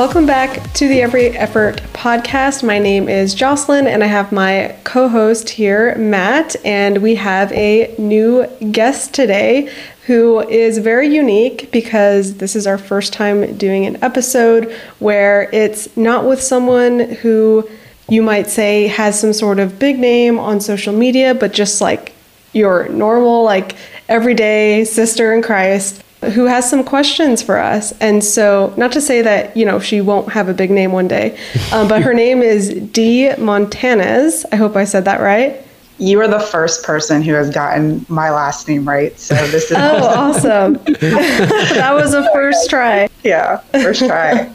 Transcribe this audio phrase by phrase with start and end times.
[0.00, 2.62] Welcome back to the Every Effort podcast.
[2.62, 7.52] My name is Jocelyn, and I have my co host here, Matt, and we have
[7.52, 9.70] a new guest today
[10.06, 15.94] who is very unique because this is our first time doing an episode where it's
[15.98, 17.68] not with someone who
[18.08, 22.14] you might say has some sort of big name on social media, but just like
[22.54, 23.76] your normal, like
[24.08, 27.92] everyday sister in Christ who has some questions for us.
[28.00, 31.08] And so, not to say that, you know, she won't have a big name one
[31.08, 31.38] day,
[31.72, 34.44] um, but her name is Dee Montanez.
[34.52, 35.64] I hope I said that right.
[35.98, 39.18] You are the first person who has gotten my last name right.
[39.18, 39.72] So, this is.
[39.76, 40.74] oh, awesome.
[40.84, 43.08] that was a first try.
[43.24, 44.50] Yeah, first try.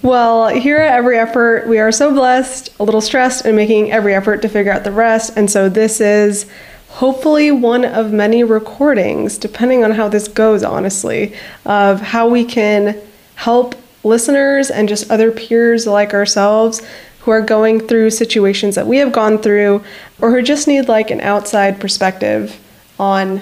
[0.00, 4.14] Well, here at Every Effort, we are so blessed, a little stressed, and making every
[4.14, 5.36] effort to figure out the rest.
[5.36, 6.46] And so, this is
[6.98, 11.32] hopefully one of many recordings, depending on how this goes, honestly,
[11.64, 13.00] of how we can
[13.36, 16.82] help listeners and just other peers like ourselves
[17.20, 19.80] who are going through situations that we have gone through
[20.20, 22.58] or who just need like an outside perspective
[22.98, 23.40] on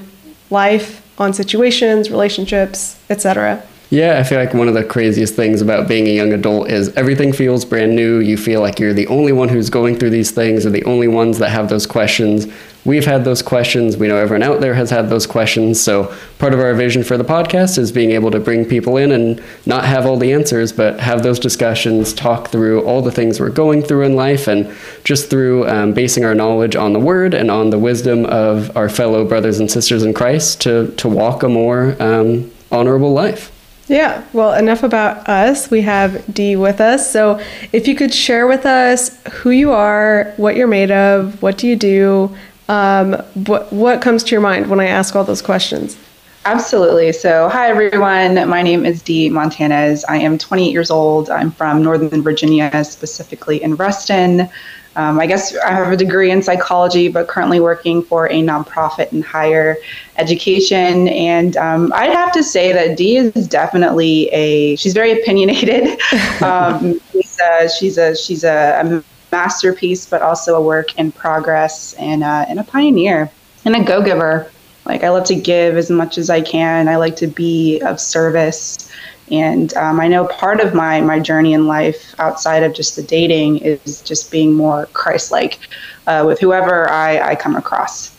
[0.51, 3.63] life, on situations, relationships, etc.
[3.89, 6.89] Yeah, I feel like one of the craziest things about being a young adult is
[6.95, 8.19] everything feels brand new.
[8.19, 11.09] You feel like you're the only one who's going through these things or the only
[11.09, 12.49] ones that have those questions.
[12.87, 13.97] We've had those questions.
[13.97, 15.81] We know everyone out there has had those questions.
[15.81, 19.11] So, part of our vision for the podcast is being able to bring people in
[19.11, 23.41] and not have all the answers, but have those discussions, talk through all the things
[23.41, 27.35] we're going through in life, and just through um, basing our knowledge on the word
[27.35, 31.43] and on the wisdom of our fellow brothers and sisters in Christ to, to walk
[31.43, 33.51] a more um, honorable life.
[33.89, 35.71] Yeah, well, enough about us.
[35.73, 37.11] We have Dee with us.
[37.11, 37.41] So,
[37.73, 41.67] if you could share with us who you are, what you're made of, what do
[41.67, 42.37] you do,
[42.69, 43.13] um,
[43.47, 45.97] what, what comes to your mind when I ask all those questions?
[46.45, 47.13] Absolutely.
[47.13, 48.49] So, hi everyone.
[48.49, 50.05] My name is Dee Montanez.
[50.05, 51.29] I am 28 years old.
[51.29, 54.49] I'm from Northern Virginia, specifically in Reston.
[54.97, 59.13] Um, I guess I have a degree in psychology, but currently working for a nonprofit
[59.13, 59.77] in higher
[60.17, 61.09] education.
[61.09, 64.77] And um, I'd have to say that Dee is definitely a.
[64.77, 66.01] She's very opinionated.
[66.43, 69.05] um, she's a, she's a she's a, a,
[69.39, 73.31] masterpiece, but also a work in progress and uh, and a pioneer
[73.65, 74.51] and a go giver.
[74.91, 76.89] Like I love to give as much as I can.
[76.89, 78.91] I like to be of service.
[79.29, 83.03] And um, I know part of my my journey in life, outside of just the
[83.03, 85.59] dating, is just being more Christ-like
[86.07, 88.17] uh, with whoever I, I come across.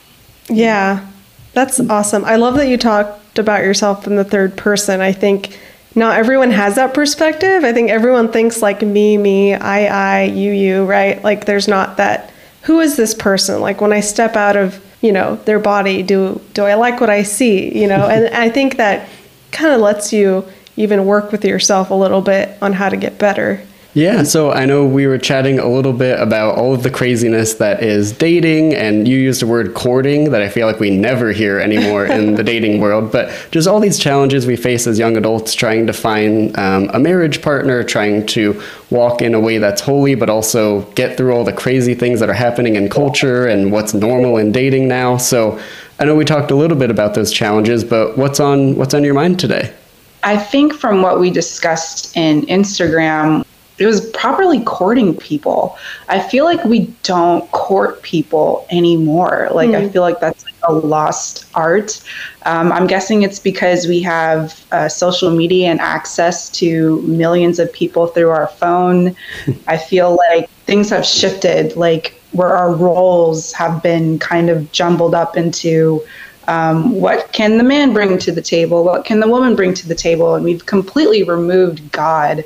[0.50, 1.08] Yeah,
[1.54, 2.24] that's awesome.
[2.26, 5.00] I love that you talked about yourself in the third person.
[5.00, 5.58] I think
[5.98, 7.64] not everyone has that perspective.
[7.64, 11.22] I think everyone thinks like me, me, I, I, you, you, right?
[11.24, 12.32] Like there's not that.
[12.62, 13.62] Who is this person?
[13.62, 17.10] Like when I step out of you know their body, do do I like what
[17.10, 17.78] I see?
[17.78, 19.10] You know, and I think that
[19.52, 23.18] kind of lets you even work with yourself a little bit on how to get
[23.18, 23.62] better.
[23.98, 27.56] Yeah, so I know we were chatting a little bit about all of the craziness
[27.56, 31.32] that is dating, and you used the word courting that I feel like we never
[31.32, 35.18] hear anymore in the dating world, but just all these challenges we face as young
[35.18, 39.82] adults trying to find um, a marriage partner, trying to walk in a way that's
[39.82, 43.72] holy, but also get through all the crazy things that are happening in culture and
[43.72, 45.18] what's normal in dating now.
[45.18, 45.60] So
[46.00, 49.04] I know we talked a little bit about those challenges, but what's on what's on
[49.04, 49.74] your mind today?
[50.22, 53.44] I think from what we discussed in Instagram,
[53.80, 55.78] it was properly courting people.
[56.10, 59.50] I feel like we don't court people anymore.
[59.54, 59.76] Like, mm.
[59.76, 62.02] I feel like that's like a lost art.
[62.46, 67.72] Um, I'm guessing it's because we have uh, social media and access to millions of
[67.72, 69.16] people through our phone.
[69.68, 75.16] I feel like things have shifted, like, where our roles have been kind of jumbled
[75.16, 76.04] up into
[76.48, 78.84] um, what can the man bring to the table?
[78.84, 80.36] What can the woman bring to the table?
[80.36, 82.44] And we've completely removed God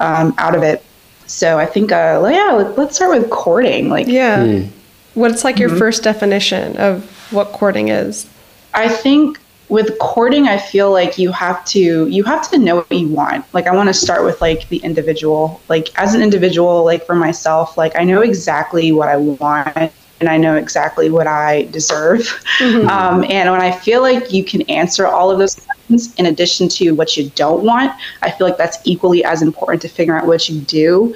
[0.00, 0.84] um, out of it.
[1.26, 3.88] So I think, uh, yeah, let's start with courting.
[3.88, 4.68] Like, yeah, mm.
[5.14, 5.78] what's like your mm-hmm.
[5.78, 8.28] first definition of what courting is?
[8.74, 9.38] I think
[9.68, 13.44] with courting, I feel like you have to you have to know what you want.
[13.54, 15.60] Like, I want to start with like the individual.
[15.68, 20.28] Like, as an individual, like for myself, like I know exactly what I want and
[20.28, 22.20] I know exactly what I deserve.
[22.58, 22.88] Mm-hmm.
[22.88, 26.68] Um, and when I feel like you can answer all of those questions in addition
[26.68, 30.26] to what you don't want, I feel like that's equally as important to figure out
[30.26, 31.14] what you do.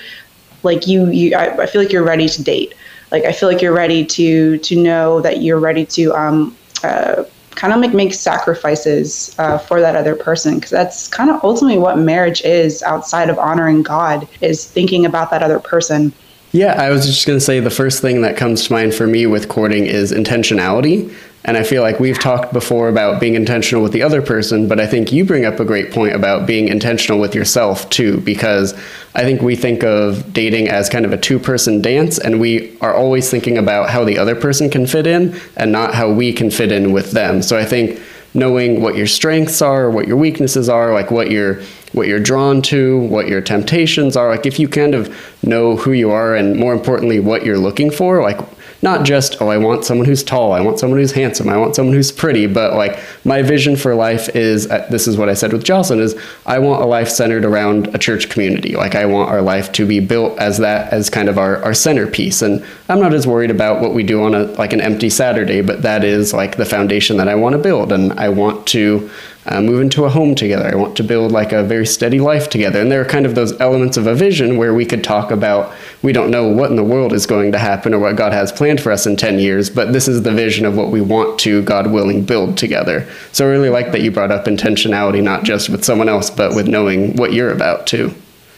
[0.62, 2.74] Like you, you, I, I feel like you're ready to date.
[3.12, 7.24] Like I feel like you're ready to to know that you're ready to um, uh,
[7.50, 11.78] kind of make make sacrifices uh, for that other person because that's kind of ultimately
[11.78, 16.12] what marriage is outside of honoring God is thinking about that other person
[16.54, 19.08] yeah, I was just going to say the first thing that comes to mind for
[19.08, 21.12] me with courting is intentionality.
[21.44, 24.78] And I feel like we've talked before about being intentional with the other person, but
[24.78, 28.72] I think you bring up a great point about being intentional with yourself too, because
[29.16, 32.78] I think we think of dating as kind of a two person dance, and we
[32.78, 36.32] are always thinking about how the other person can fit in and not how we
[36.32, 37.42] can fit in with them.
[37.42, 38.00] So I think
[38.32, 41.62] knowing what your strengths are, what your weaknesses are, like what you're
[41.94, 45.92] what you're drawn to, what your temptations are, like if you kind of know who
[45.92, 48.38] you are and more importantly what you're looking for, like
[48.84, 51.74] not just oh i want someone who's tall i want someone who's handsome i want
[51.74, 55.34] someone who's pretty but like my vision for life is uh, this is what i
[55.34, 56.14] said with jocelyn is
[56.44, 58.76] i want a life centered around a church community.
[58.76, 61.72] Like i want our life to be built as that as kind of our, our
[61.72, 62.42] centerpiece.
[62.42, 65.62] And i'm not as worried about what we do on a like an empty saturday
[65.62, 67.90] but that is like the foundation that i want to build.
[67.90, 69.10] And i want to
[69.46, 70.66] uh, move into a home together.
[70.66, 72.80] I want to build like a very steady life together.
[72.80, 75.74] And there are kind of those elements of a vision where we could talk about
[76.02, 78.52] we don't know what in the world is going to happen or what God has
[78.52, 81.38] planned for us in 10 years, but this is the vision of what we want
[81.40, 83.08] to, God willing, build together.
[83.32, 86.54] So I really like that you brought up intentionality, not just with someone else, but
[86.54, 88.14] with knowing what you're about too.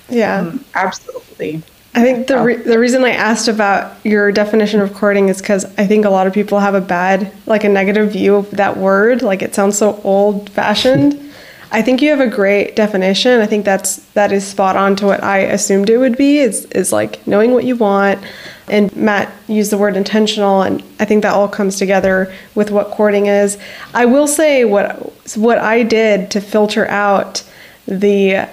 [0.08, 0.44] Yeah.
[0.44, 1.62] Mm, absolutely.
[1.96, 5.64] I think the re- the reason I asked about your definition of courting is because
[5.78, 8.76] I think a lot of people have a bad, like a negative view of that
[8.76, 9.22] word.
[9.22, 11.19] Like it sounds so old fashioned.
[11.72, 13.40] I think you have a great definition.
[13.40, 16.38] I think that's that is spot on to what I assumed it would be.
[16.38, 18.22] Is is like knowing what you want.
[18.69, 22.90] And Matt used the word intentional, and I think that all comes together with what
[22.90, 23.56] courting is.
[23.94, 27.42] I will say what what I did to filter out
[27.87, 28.49] the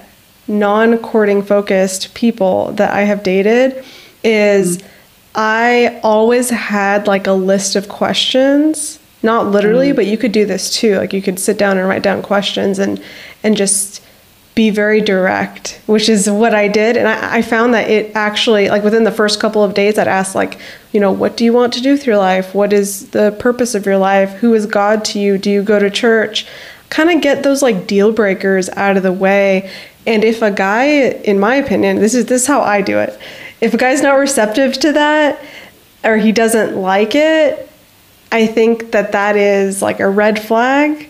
[0.48, 3.84] non courting focused people that I have dated
[4.24, 4.88] is mm.
[5.36, 9.00] I always had like a list of questions.
[9.22, 9.96] Not literally, mm.
[9.96, 10.98] but you could do this too.
[10.98, 13.02] Like you could sit down and write down questions and
[13.42, 14.04] and just
[14.56, 16.96] be very direct, which is what I did.
[16.96, 20.08] And I, I, found that it actually, like within the first couple of days, I'd
[20.08, 20.60] ask, like,
[20.92, 22.54] you know, what do you want to do with your life?
[22.54, 24.30] What is the purpose of your life?
[24.34, 25.40] Who is God to you?
[25.40, 26.46] Do you go to church?
[26.90, 29.72] Kind of get those like deal breakers out of the way
[30.06, 33.18] and if a guy, in my opinion, this is this is how I do it.
[33.62, 35.42] If a guy's not receptive to that
[36.04, 37.70] or he doesn't like it,
[38.32, 41.10] I think that that is like a red flag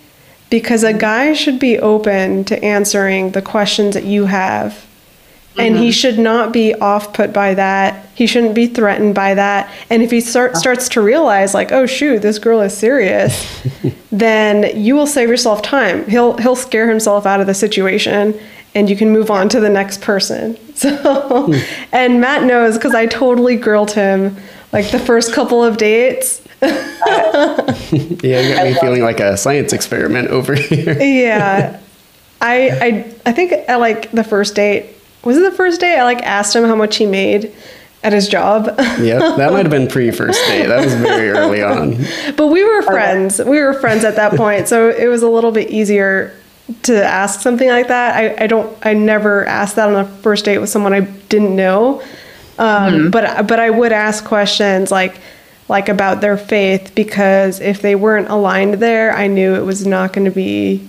[0.49, 4.85] because a guy should be open to answering the questions that you have.
[5.57, 5.83] And mm-hmm.
[5.83, 8.07] he should not be off put by that.
[8.15, 9.71] He shouldn't be threatened by that.
[9.89, 13.67] And if he start, starts to realize, like, oh shoot, this girl is serious,
[14.11, 16.07] then you will save yourself time.
[16.07, 18.39] He'll he'll scare himself out of the situation,
[18.75, 20.57] and you can move on to the next person.
[20.73, 21.53] So,
[21.91, 24.35] and Matt knows because I totally grilled him
[24.73, 26.41] like the first couple of dates.
[26.61, 30.97] yeah, you got me feeling like a science experiment over here.
[30.99, 31.79] yeah.
[32.41, 34.87] I, I I think at like the first date
[35.23, 37.53] was it the first date I like asked him how much he made
[38.01, 38.65] at his job.
[38.99, 40.65] yep, that might have been pre first date.
[40.65, 42.03] That was very early on.
[42.35, 43.39] But we were friends.
[43.39, 46.33] We were friends at that point, so it was a little bit easier
[46.83, 48.15] to ask something like that.
[48.15, 51.55] I, I don't I never asked that on a first date with someone I didn't
[51.55, 52.01] know.
[52.57, 53.09] Um, mm-hmm.
[53.09, 55.19] But but I would ask questions like
[55.69, 60.13] like about their faith because if they weren't aligned there, I knew it was not
[60.13, 60.87] going to be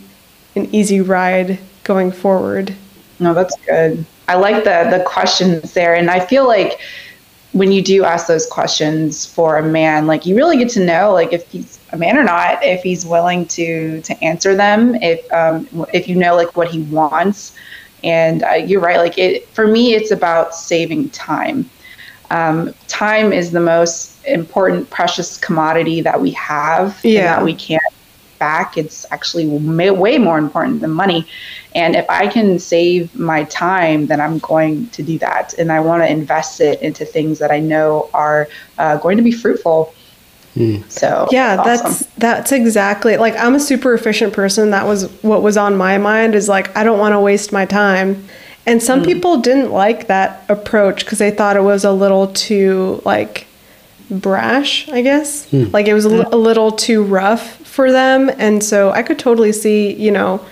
[0.56, 2.74] an easy ride going forward.
[3.20, 4.04] No, that's good.
[4.28, 6.80] I like the the questions there, and I feel like
[7.52, 11.12] when you do ask those questions for a man, like you really get to know
[11.12, 15.32] like if he's a man or not, if he's willing to to answer them, if
[15.32, 17.56] um, if you know like what he wants,
[18.02, 21.70] and uh, you're right, like it for me, it's about saving time.
[22.30, 27.36] Um, time is the most important, precious commodity that we have, yeah.
[27.36, 27.82] that we can't
[28.38, 28.76] back.
[28.76, 31.26] It's actually way more important than money.
[31.74, 35.54] And if I can save my time, then I'm going to do that.
[35.54, 38.48] And I want to invest it into things that I know are
[38.78, 39.94] uh, going to be fruitful.
[40.56, 40.88] Mm.
[40.90, 42.08] So yeah, that's, awesome.
[42.16, 44.70] that's that's exactly like I'm a super efficient person.
[44.70, 47.66] That was what was on my mind is like I don't want to waste my
[47.66, 48.26] time.
[48.66, 49.04] And some mm.
[49.04, 53.46] people didn't like that approach because they thought it was a little too like
[54.10, 55.50] brash, I guess.
[55.50, 55.72] Mm.
[55.72, 58.30] Like it was a, l- a little too rough for them.
[58.38, 60.44] And so I could totally see, you know,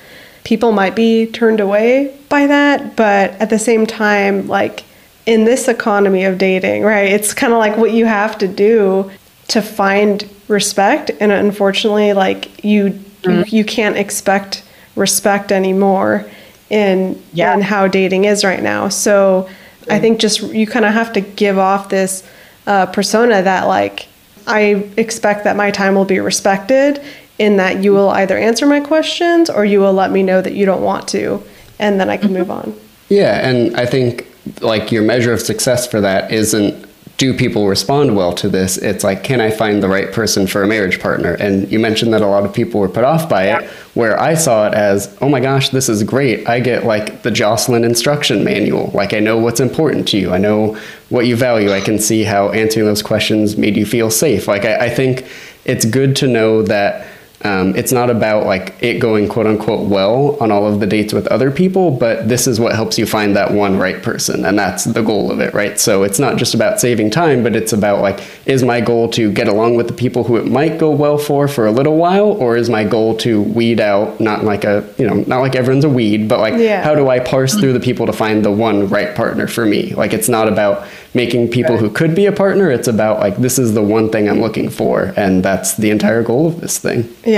[0.44, 2.96] people might be turned away by that.
[2.96, 4.84] But at the same time, like
[5.24, 9.10] in this economy of dating, right, it's kind of like what you have to do
[9.52, 11.10] to find respect.
[11.20, 13.30] And unfortunately, like you, mm-hmm.
[13.30, 14.64] you, you can't expect
[14.96, 16.24] respect anymore
[16.70, 17.52] in, yeah.
[17.54, 18.88] in how dating is right now.
[18.88, 19.92] So mm-hmm.
[19.92, 22.26] I think just you kind of have to give off this
[22.66, 24.08] uh, persona that like
[24.46, 27.02] I expect that my time will be respected
[27.38, 30.54] in that you will either answer my questions or you will let me know that
[30.54, 31.42] you don't want to,
[31.78, 32.38] and then I can mm-hmm.
[32.38, 32.74] move on.
[33.08, 34.26] Yeah, and I think
[34.60, 36.86] like your measure of success for that isn't
[37.18, 38.76] do people respond well to this?
[38.76, 41.34] It's like, can I find the right person for a marriage partner?
[41.34, 44.34] And you mentioned that a lot of people were put off by it, where I
[44.34, 46.48] saw it as, oh my gosh, this is great.
[46.48, 48.90] I get like the Jocelyn instruction manual.
[48.92, 50.76] Like, I know what's important to you, I know
[51.10, 51.72] what you value.
[51.72, 54.48] I can see how answering those questions made you feel safe.
[54.48, 55.26] Like, I, I think
[55.64, 57.06] it's good to know that
[57.44, 61.12] um, it's not about like it going quote unquote well on all of the dates
[61.12, 64.58] with other people, but this is what helps you find that one right person, and
[64.58, 65.78] that's the goal of it, right?
[65.80, 69.30] So it's not just about saving time, but it's about like, is my goal to
[69.32, 72.32] get along with the people who it might go well for for a little while,
[72.32, 75.84] or is my goal to weed out not like a you know not like everyone's
[75.84, 76.82] a weed, but like Yeah.
[76.82, 79.94] how do I parse through the people to find the one right partner for me?
[79.94, 82.70] Like it's not about making people who could be a partner.
[82.70, 86.22] It's about like this is the one thing I'm looking for, and that's the entire
[86.22, 87.08] goal of this thing.
[87.24, 87.31] Yeah.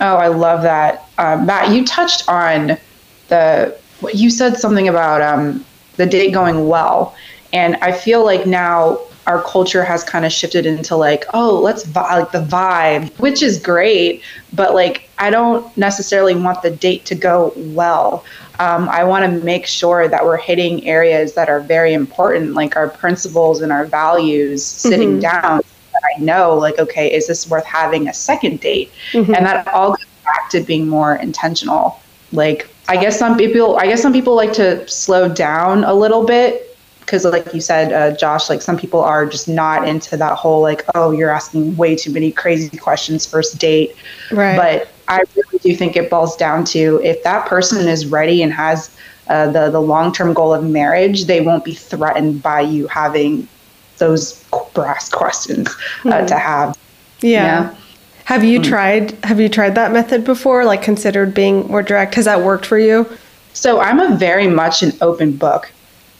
[0.00, 1.08] Oh, I love that.
[1.18, 2.76] Um, Matt, you touched on
[3.28, 3.76] the,
[4.12, 5.64] you said something about um,
[5.96, 7.14] the date going well.
[7.52, 11.84] And I feel like now our culture has kind of shifted into like, oh, let's
[11.84, 14.22] vi- like the vibe, which is great.
[14.52, 18.24] But like, I don't necessarily want the date to go well.
[18.58, 22.76] Um, I want to make sure that we're hitting areas that are very important, like
[22.76, 25.64] our principles and our values, sitting down that
[26.14, 28.90] I know, like, okay, is this worth having a second date?
[29.36, 32.00] And that all goes back to being more intentional.
[32.32, 36.24] Like, I guess some people, I guess some people like to slow down a little
[36.24, 40.36] bit because, like you said, uh, Jos, like some people are just not into that
[40.36, 43.94] whole like, oh, you're asking way too many crazy questions first date.
[44.32, 44.56] Right.
[44.56, 48.52] But I really do think it boils down to if that person is ready and
[48.52, 48.90] has
[49.28, 53.48] uh, the the long term goal of marriage, they won't be threatened by you having
[53.98, 55.68] those brass questions
[56.04, 56.76] uh, to have.
[57.20, 57.42] Yeah.
[57.42, 57.74] Yeah.
[58.24, 60.64] Have you tried have you tried that method before?
[60.64, 62.16] Like considered being more direct?
[62.16, 63.08] Has that worked for you?
[63.52, 65.70] So I'm a very much an open book.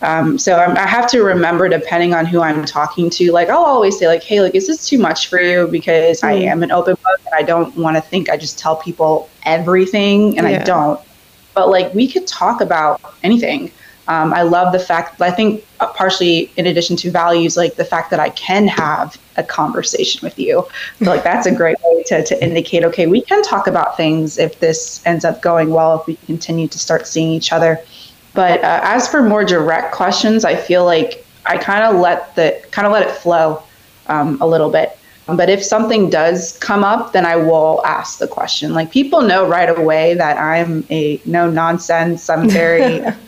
[0.02, 3.64] Um, so I'm, I have to remember, depending on who I'm talking to, like I'll
[3.64, 6.71] always say, like, "Hey, like, is this too much for you?" Because I am an
[6.71, 10.61] open book, and I don't want to think I just tell people everything, and Yeah.
[10.61, 11.00] I don't.
[11.54, 13.73] But like, we could talk about anything.
[14.08, 15.20] Um, I love the fact.
[15.20, 19.42] I think partially, in addition to values, like the fact that I can have a
[19.42, 20.66] conversation with you.
[20.96, 24.38] Feel like that's a great way to to indicate, okay, we can talk about things
[24.38, 27.80] if this ends up going well, if we continue to start seeing each other.
[28.34, 32.62] But uh, as for more direct questions, I feel like I kind of let the
[32.70, 33.62] kind of let it flow
[34.08, 34.96] um, a little bit.
[35.26, 38.75] But if something does come up, then I will ask the question.
[38.75, 42.30] Like people know right away that I'm a no nonsense.
[42.30, 43.02] I'm very.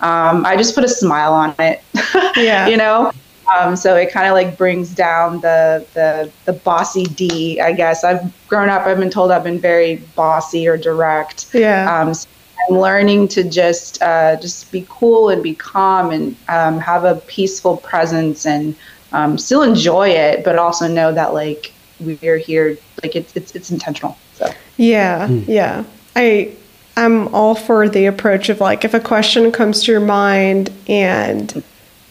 [0.00, 1.82] um, I just put a smile on it.
[2.36, 2.68] Yeah.
[2.68, 3.10] you know.
[3.56, 8.04] Um, so it kind of like brings down the, the the bossy Dee, I guess.
[8.04, 8.86] I've grown up.
[8.86, 11.52] I've been told I've been very bossy or direct.
[11.54, 11.92] Yeah.
[11.92, 12.28] Um, so
[12.68, 17.16] I'm learning to just uh, just be cool and be calm and um, have a
[17.26, 18.76] peaceful presence and
[19.12, 23.70] um, still enjoy it, but also know that like we're here, like it's it's, it's
[23.70, 24.16] intentional.
[24.34, 25.84] So Yeah, yeah.
[26.14, 26.54] I
[26.98, 31.62] I'm all for the approach of like if a question comes to your mind and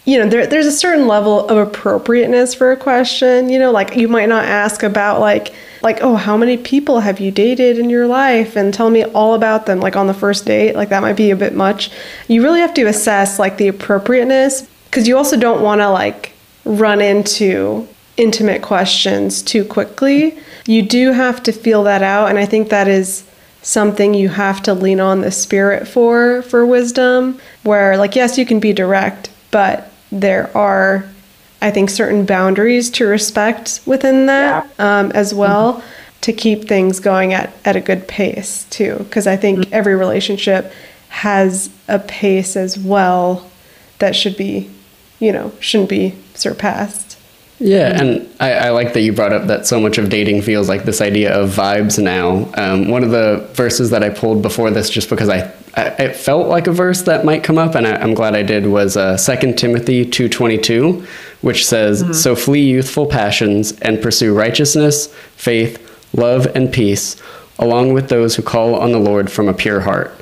[0.06, 3.98] you know there, there's a certain level of appropriateness for a question you know like
[3.98, 7.90] you might not ask about like like oh how many people have you dated in
[7.90, 8.56] your life?
[8.56, 11.32] and tell me all about them like on the first date like that might be
[11.32, 11.92] a bit much.
[12.30, 16.32] You really have to assess like the appropriateness because you also don't want to like
[16.64, 20.40] run into intimate questions too quickly.
[20.66, 23.27] You do have to feel that out and i think that is
[23.68, 28.46] something you have to lean on the spirit for for wisdom where like yes you
[28.46, 31.04] can be direct but there are
[31.62, 35.84] i think certain boundaries to respect within that um, as well
[36.22, 40.72] to keep things going at, at a good pace too because i think every relationship
[41.10, 43.52] has a pace as well
[44.00, 44.70] that should be
[45.20, 47.17] you know shouldn't be surpassed
[47.60, 50.70] Yeah, and I, I like that you brought up that so much of dating feels
[50.70, 52.50] like this idea of vibes now.
[52.54, 56.16] Um, one of the verses that I pulled before this, just because I, I it
[56.16, 58.96] felt like a verse that might come up, and I, I'm glad I did, was
[58.96, 61.04] uh, 2 Timothy 2.22,
[61.42, 67.20] which says, So flee youthful passions and pursue righteousness, faith, love, and peace,
[67.58, 70.14] along with those who call on the Lord from a pure heart.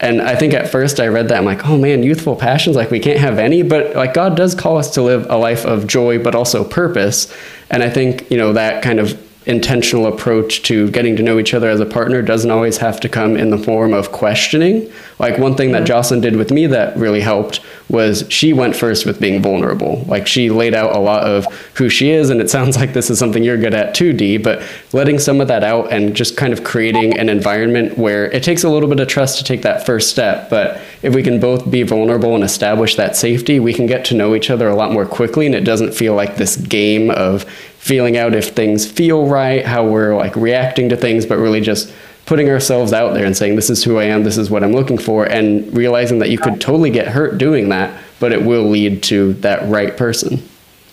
[0.00, 2.90] And I think at first I read that I'm like, oh man, youthful passions, like
[2.90, 5.86] we can't have any, but like God does call us to live a life of
[5.86, 7.32] joy, but also purpose.
[7.70, 11.54] And I think, you know, that kind of intentional approach to getting to know each
[11.54, 14.90] other as a partner doesn't always have to come in the form of questioning.
[15.18, 15.90] Like one thing that.
[15.90, 20.04] Jocelyn did with me that really helped was she went first with being vulnerable.
[20.06, 23.10] Like she laid out a lot of who she is, and it sounds like this
[23.10, 26.36] is something you're good at too, Dee, but letting some of that out and just
[26.36, 29.62] kind of creating an environment where it takes a little bit of trust to take
[29.62, 30.48] that first step.
[30.48, 34.14] But if we can both be vulnerable and establish that safety, we can get to
[34.14, 37.44] know each other a lot more quickly, and it doesn't feel like this game of
[37.80, 41.92] feeling out if things feel right, how we're like reacting to things, but really just
[42.26, 44.72] putting ourselves out there and saying, This is who I am, this is what I'm
[44.72, 48.68] looking for, and realizing that you could totally get hurt doing that, but it will
[48.68, 50.46] lead to that right person.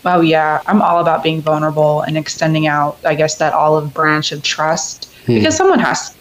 [0.06, 0.62] Oh, yeah.
[0.66, 5.12] I'm all about being vulnerable and extending out, I guess, that olive branch of trust
[5.26, 5.36] hmm.
[5.36, 6.16] because someone has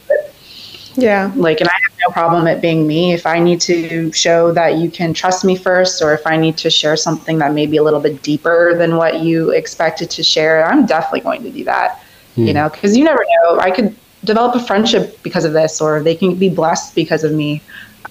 [0.97, 1.33] yeah.
[1.37, 3.13] Like, and I have no problem it being me.
[3.13, 6.57] If I need to show that you can trust me first, or if I need
[6.59, 10.23] to share something that may be a little bit deeper than what you expected to
[10.23, 12.03] share, I'm definitely going to do that.
[12.37, 12.47] Mm.
[12.47, 13.59] You know, because you never know.
[13.59, 17.33] I could develop a friendship because of this, or they can be blessed because of
[17.33, 17.63] me.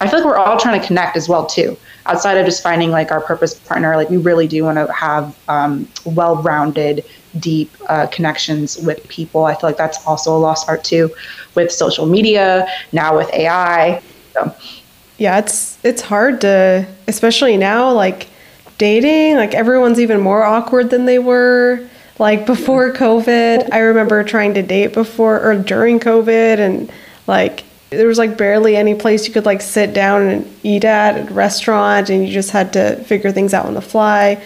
[0.02, 1.78] I feel like we're all trying to connect as well too.
[2.06, 5.36] Outside of just finding like our purpose partner, like we really do want to have
[5.48, 7.06] um, well-rounded
[7.40, 9.46] deep uh, connections with people.
[9.46, 11.14] I feel like that's also a lost art too,
[11.56, 14.02] with social media now with AI.
[14.34, 14.56] So.
[15.18, 18.28] Yeah, it's it's hard to, especially now, like
[18.78, 19.36] dating.
[19.38, 21.88] Like everyone's even more awkward than they were
[22.20, 23.70] like before COVID.
[23.72, 26.92] I remember trying to date before or during COVID, and
[27.28, 31.30] like there was like barely any place you could like sit down and eat at
[31.30, 34.42] a restaurant, and you just had to figure things out on the fly.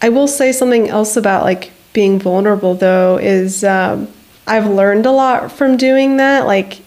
[0.00, 4.08] I will say something else about like being vulnerable though is um,
[4.46, 6.46] I've learned a lot from doing that.
[6.46, 6.80] Like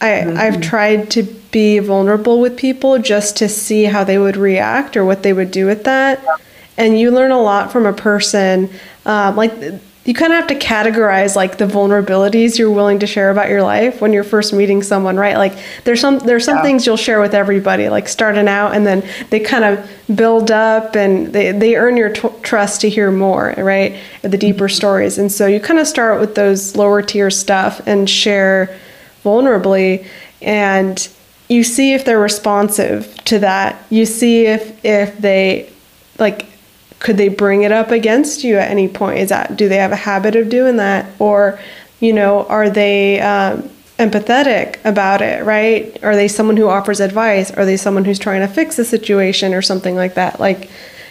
[0.00, 0.36] I mm-hmm.
[0.36, 5.04] I've tried to be vulnerable with people just to see how they would react or
[5.04, 6.24] what they would do with that.
[6.76, 8.70] And you learn a lot from a person.
[9.06, 9.52] Um, like
[10.04, 13.62] you kind of have to categorize like the vulnerabilities you're willing to share about your
[13.62, 16.62] life when you're first meeting someone right like there's some there's some yeah.
[16.62, 20.94] things you'll share with everybody like starting out and then they kind of build up
[20.94, 24.74] and they, they earn your t- trust to hear more right the deeper mm-hmm.
[24.74, 28.78] stories and so you kind of start with those lower tier stuff and share
[29.24, 30.06] vulnerably
[30.42, 31.08] and
[31.48, 35.70] you see if they're responsive to that you see if if they
[36.18, 36.46] like
[37.04, 39.18] could they bring it up against you at any point?
[39.18, 41.60] Is that do they have a habit of doing that, or
[42.00, 45.44] you know, are they um, empathetic about it?
[45.44, 46.02] Right?
[46.02, 47.50] Are they someone who offers advice?
[47.50, 50.40] Are they someone who's trying to fix the situation or something like that?
[50.40, 50.70] Like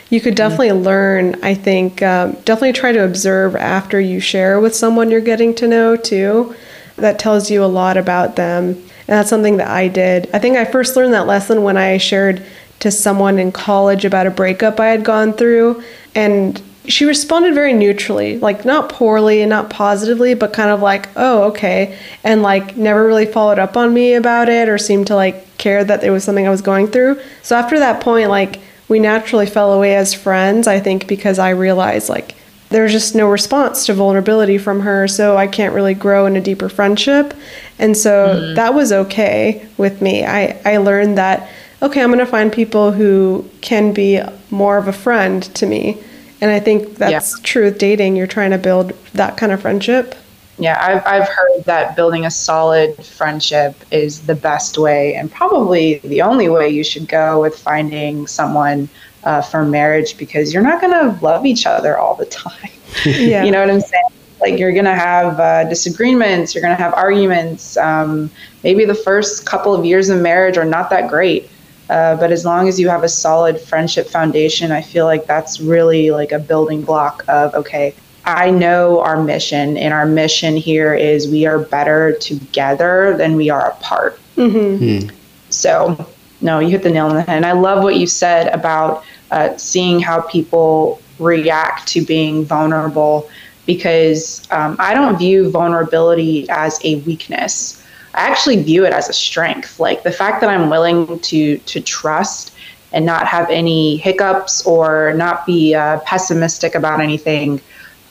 [0.10, 0.84] you could definitely mm-hmm.
[0.84, 1.44] learn.
[1.44, 5.68] I think um, definitely try to observe after you share with someone you're getting to
[5.68, 6.56] know too.
[6.96, 8.70] That tells you a lot about them.
[9.08, 10.28] And that's something that I did.
[10.34, 12.44] I think I first learned that lesson when I shared
[12.84, 15.82] to someone in college about a breakup I had gone through.
[16.16, 21.08] And she responded very neutrally, like not poorly and not positively, but kind of like,
[21.16, 21.98] oh, okay.
[22.26, 25.86] And like never really followed up on me about it or seemed to like care
[25.86, 27.22] that there was something I was going through.
[27.42, 31.52] So after that point, like we naturally fell away as friends, I think, because I
[31.52, 32.36] realized like
[32.68, 35.08] there's just no response to vulnerability from her.
[35.08, 37.34] So I can't really grow in a deeper friendship.
[37.80, 38.56] And so mm-hmm.
[38.56, 40.26] that was okay with me.
[40.26, 41.50] I, I learned that
[41.84, 46.02] okay, I'm going to find people who can be more of a friend to me.
[46.42, 47.44] And I think that's yeah.
[47.44, 48.16] true with dating.
[48.16, 50.16] You're trying to build that kind of friendship.
[50.58, 55.98] Yeah, I've, I've heard that building a solid friendship is the best way and probably
[56.00, 58.88] the only way you should go with finding someone
[59.24, 62.70] uh, for marriage because you're not going to love each other all the time.
[63.06, 63.44] Yeah.
[63.44, 64.04] you know what I'm saying?
[64.40, 67.76] Like you're going to have uh, disagreements, you're going to have arguments.
[67.76, 68.30] Um,
[68.64, 71.50] maybe the first couple of years of marriage are not that great.
[71.94, 75.62] Uh, but as long as you have a solid friendship foundation, I feel like that's
[75.62, 77.94] really like a building block of okay,
[78.26, 83.52] I know our mission, and our mission here is we are better together than we
[83.52, 84.20] are apart.
[84.38, 85.02] Mm-hmm.
[85.06, 85.16] Hmm.
[85.50, 86.10] So,
[86.42, 87.36] no, you hit the nail on the head.
[87.36, 93.30] And I love what you said about uh, seeing how people react to being vulnerable
[93.68, 97.83] because um, I don't view vulnerability as a weakness.
[98.14, 99.80] I actually view it as a strength.
[99.80, 102.54] Like the fact that I'm willing to to trust
[102.92, 107.60] and not have any hiccups or not be uh, pessimistic about anything.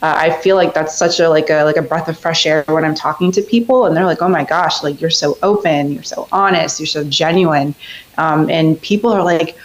[0.01, 2.65] Uh, I feel like that's such a like a like a breath of fresh air
[2.67, 5.93] when I'm talking to people, and they're like, "Oh my gosh, like you're so open,
[5.93, 7.73] you're so honest, you're so genuine,"
[8.17, 9.55] um, and people are like,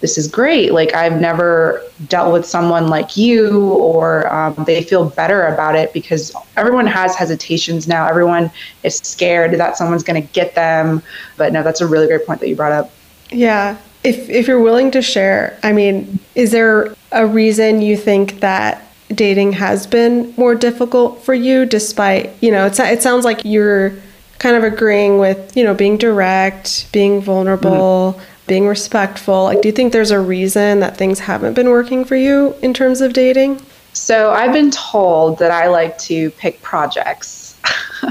[0.00, 0.72] this is great.
[0.72, 5.92] Like, I've never dealt with someone like you, or um, they feel better about it
[5.92, 8.06] because everyone has hesitations now.
[8.06, 8.50] Everyone
[8.84, 11.02] is scared that someone's going to get them.
[11.36, 12.92] But no, that's a really great point that you brought up.
[13.30, 13.76] Yeah.
[14.04, 18.84] If, if you're willing to share, I mean, is there a reason you think that
[19.12, 23.94] dating has been more difficult for you despite, you know, it's, it sounds like you're
[24.38, 28.27] kind of agreeing with, you know, being direct, being vulnerable, mm-hmm.
[28.48, 29.44] Being respectful.
[29.44, 32.74] Like, do you think there's a reason that things haven't been working for you in
[32.74, 33.60] terms of dating?
[33.92, 37.56] So I've been told that I like to pick projects.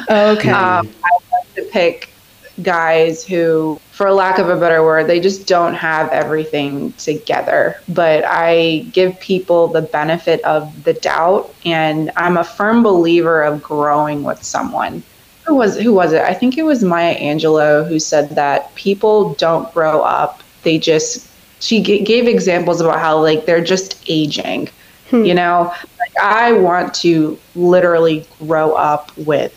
[0.10, 0.50] Oh, okay.
[0.52, 2.10] um, I like to pick
[2.62, 7.80] guys who, for lack of a better word, they just don't have everything together.
[7.89, 13.62] But I give people the benefit of the doubt, and I'm a firm believer of
[13.62, 15.04] growing with someone.
[15.47, 16.21] Who was who was it?
[16.21, 21.27] I think it was Maya Angelou who said that people don't grow up; they just.
[21.60, 24.69] She g- gave examples about how like they're just aging.
[25.10, 25.25] Hmm.
[25.25, 29.53] You know, like I want to literally grow up with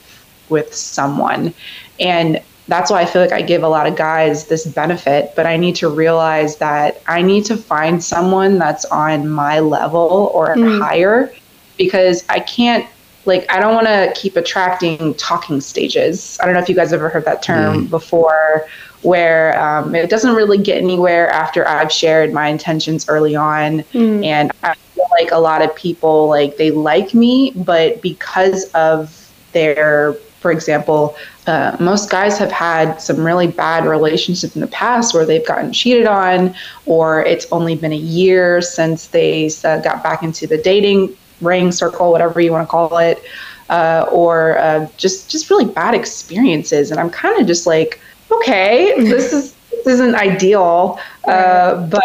[0.49, 1.53] with someone,
[1.99, 5.45] and that's why I feel like I give a lot of guys this benefit, but
[5.45, 10.55] I need to realize that I need to find someone that's on my level or
[10.55, 10.81] mm.
[10.81, 11.33] higher
[11.77, 12.87] because I can't
[13.27, 16.39] like I don't want to keep attracting talking stages.
[16.41, 17.91] I don't know if you guys ever heard that term mm.
[17.91, 18.67] before
[19.03, 24.25] where um, it doesn't really get anywhere after I've shared my intentions early on mm.
[24.25, 29.17] and I feel like a lot of people like they like me but because of
[29.53, 35.13] their for example, uh, most guys have had some really bad relationships in the past
[35.13, 36.55] where they've gotten cheated on,
[36.87, 41.73] or it's only been a year since they uh, got back into the dating ring
[41.73, 43.23] circle, whatever you want to call it,
[43.69, 46.91] uh, or uh, just just really bad experiences.
[46.91, 48.01] And I'm kind of just like,
[48.31, 52.03] okay, this is this isn't ideal, uh, but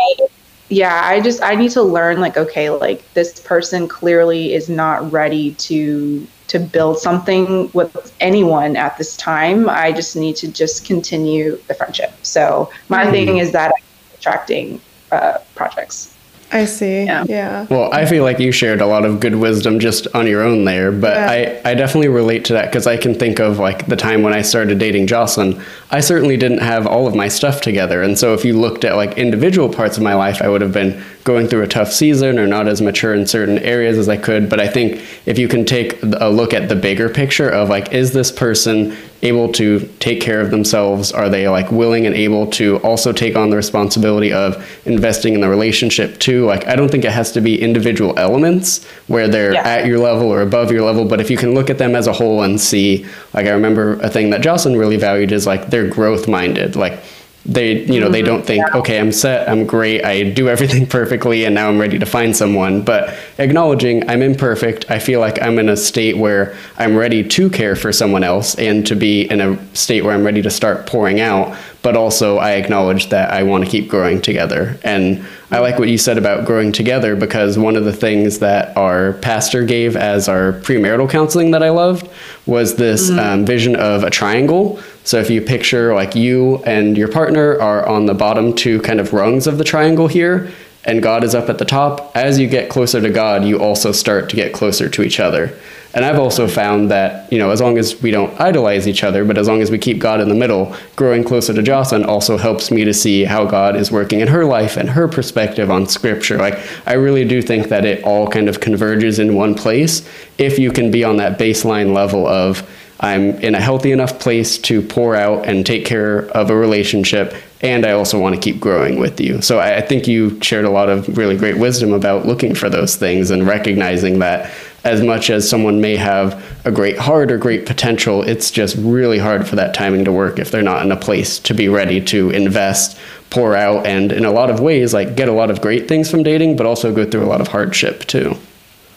[0.69, 5.11] yeah, I just I need to learn like okay, like this person clearly is not
[5.11, 9.69] ready to to build something with anyone at this time.
[9.69, 12.13] I just need to just continue the friendship.
[12.23, 13.11] So my mm.
[13.11, 16.14] thing is that I'm attracting uh, projects.
[16.55, 17.03] I see.
[17.03, 17.25] Yeah.
[17.27, 17.67] yeah.
[17.69, 20.63] Well, I feel like you shared a lot of good wisdom just on your own
[20.63, 21.59] there, but yeah.
[21.65, 24.31] I, I definitely relate to that because I can think of like the time when
[24.31, 25.61] I started dating Jocelyn.
[25.91, 28.01] I certainly didn't have all of my stuff together.
[28.01, 30.71] And so if you looked at like individual parts of my life, I would have
[30.71, 34.15] been going through a tough season or not as mature in certain areas as I
[34.15, 34.49] could.
[34.49, 37.91] But I think if you can take a look at the bigger picture of like,
[37.91, 41.11] is this person able to take care of themselves?
[41.11, 45.41] Are they like willing and able to also take on the responsibility of investing in
[45.41, 46.45] the relationship too?
[46.45, 49.67] Like, I don't think it has to be individual elements where they're yeah.
[49.67, 52.07] at your level or above your level, but if you can look at them as
[52.07, 55.69] a whole and see, like, I remember a thing that Jocelyn really valued is like
[55.69, 56.75] they're growth minded.
[56.75, 56.99] Like,
[57.45, 58.13] they you know mm-hmm.
[58.13, 61.79] they don't think okay i'm set i'm great i do everything perfectly and now i'm
[61.79, 66.17] ready to find someone but acknowledging i'm imperfect i feel like i'm in a state
[66.17, 70.15] where i'm ready to care for someone else and to be in a state where
[70.15, 73.87] i'm ready to start pouring out but also i acknowledge that i want to keep
[73.87, 77.93] growing together and i like what you said about growing together because one of the
[77.93, 82.09] things that our pastor gave as our premarital counseling that i loved
[82.47, 83.19] was this mm-hmm.
[83.19, 87.87] um, vision of a triangle so if you picture like you and your partner are
[87.87, 90.51] on the bottom two kind of rungs of the triangle here,
[90.83, 93.91] and God is up at the top, as you get closer to God, you also
[93.91, 95.57] start to get closer to each other.
[95.95, 99.23] And I've also found that, you know, as long as we don't idolize each other,
[99.23, 102.37] but as long as we keep God in the middle, growing closer to Jocelyn also
[102.37, 105.87] helps me to see how God is working in her life and her perspective on
[105.87, 106.37] scripture.
[106.37, 110.59] Like, I really do think that it all kind of converges in one place if
[110.59, 112.67] you can be on that baseline level of,
[112.99, 117.35] I'm in a healthy enough place to pour out and take care of a relationship,
[117.61, 119.41] and I also want to keep growing with you.
[119.41, 122.95] So I, think you shared a lot of really great wisdom about looking for those
[122.95, 124.49] things and recognizing that
[124.85, 129.17] as much as someone may have a great heart or great potential, it's just really
[129.17, 131.99] hard for that timing to work if they're not in a place to be ready
[131.99, 132.97] to invest,
[133.29, 136.09] pour out, and in a lot of ways, like get a lot of great things
[136.09, 138.37] from dating, but also go through a lot of hardship too.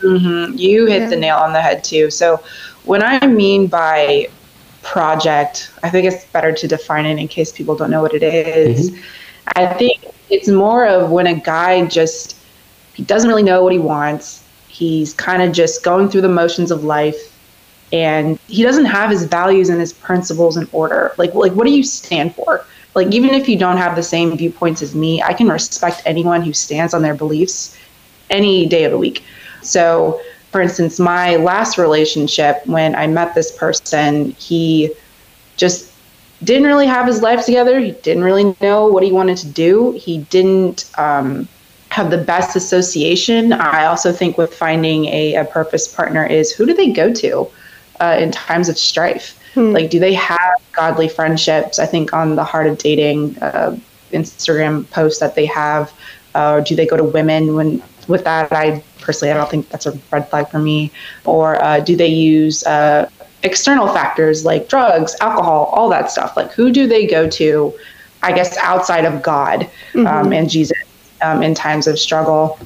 [0.00, 0.56] Mm-hmm.
[0.56, 1.08] You hit yeah.
[1.08, 2.10] the nail on the head too.
[2.10, 2.40] So
[2.88, 4.28] when I mean by
[4.82, 8.22] project, I think it's better to define it in case people don't know what it
[8.22, 8.90] is.
[8.90, 9.02] Mm-hmm.
[9.56, 12.36] I think it's more of when a guy just
[12.94, 14.44] he doesn't really know what he wants.
[14.68, 17.34] He's kind of just going through the motions of life
[17.92, 21.12] and he doesn't have his values and his principles in order.
[21.18, 22.64] Like like what do you stand for?
[22.94, 26.40] Like even if you don't have the same viewpoints as me, I can respect anyone
[26.40, 27.76] who stands on their beliefs
[28.30, 29.24] any day of the week.
[29.62, 34.90] So for instance, my last relationship, when I met this person, he
[35.56, 35.92] just
[36.42, 37.78] didn't really have his life together.
[37.78, 39.92] He didn't really know what he wanted to do.
[39.92, 41.48] He didn't um,
[41.90, 43.52] have the best association.
[43.52, 47.48] I also think with finding a, a purpose partner is who do they go to
[48.00, 49.38] uh, in times of strife?
[49.54, 49.72] Hmm.
[49.72, 51.78] Like, do they have godly friendships?
[51.78, 53.76] I think on the Heart of Dating uh,
[54.12, 55.92] Instagram post that they have,
[56.34, 59.86] uh, do they go to women when with that, I personally, I don't think that's
[59.86, 60.92] a red flag for me.
[61.24, 63.08] Or uh, do they use uh,
[63.42, 66.36] external factors like drugs, alcohol, all that stuff?
[66.36, 67.72] Like, who do they go to,
[68.22, 69.62] I guess, outside of God
[69.94, 70.32] um, mm-hmm.
[70.34, 70.76] and Jesus
[71.22, 72.58] um, in times of struggle?